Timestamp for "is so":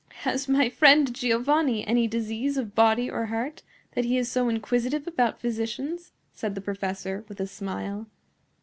4.17-4.49